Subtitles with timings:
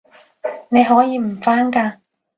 [0.69, 1.99] 你可以唔返㗎